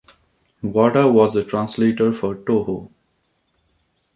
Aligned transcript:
Wada 0.63 1.07
was 1.07 1.35
a 1.35 1.43
translator 1.45 2.11
for 2.11 2.33
Toho. 2.33 2.89